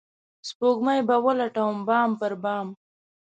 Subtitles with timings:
[0.47, 2.67] سپوږمۍ به ولټوي بام پر بام